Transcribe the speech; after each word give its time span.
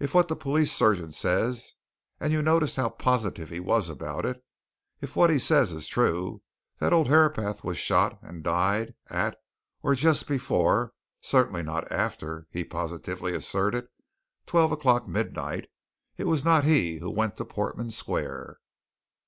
"If 0.00 0.12
what 0.12 0.26
the 0.26 0.34
police 0.34 0.72
surgeon 0.72 1.12
says 1.12 1.74
and 2.18 2.32
you 2.32 2.42
noticed 2.42 2.74
how 2.74 2.88
positive 2.88 3.48
he 3.50 3.60
was 3.60 3.88
about 3.88 4.26
it 4.26 4.44
if 5.00 5.14
what 5.14 5.30
he 5.30 5.38
says 5.38 5.70
is 5.70 5.86
true, 5.86 6.42
that 6.78 6.92
old 6.92 7.06
Herapath 7.06 7.62
was 7.62 7.78
shot, 7.78 8.18
and 8.20 8.42
died, 8.42 8.96
at, 9.06 9.38
or 9.84 9.94
just 9.94 10.26
before 10.26 10.94
(certainly 11.20 11.62
not 11.62 11.92
after, 11.92 12.48
he 12.50 12.64
positively 12.64 13.32
asserted), 13.36 13.86
twelve 14.46 14.72
o'clock 14.72 15.06
midnight, 15.06 15.68
it 16.16 16.24
was 16.26 16.44
not 16.44 16.64
he 16.64 16.96
who 16.98 17.08
went 17.12 17.36
to 17.36 17.44
Portman 17.44 17.92
Square!" 17.92 18.58